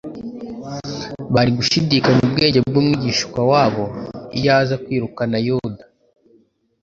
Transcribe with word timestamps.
Bari 1.33 1.49
gnshidikanya 1.57 2.21
ubwenge 2.27 2.59
bw'Umwigisha-wabo 2.67 3.85
iyo 4.37 4.49
aza 4.59 4.75
kwirukana 4.83 5.37
Yuda. 5.47 5.83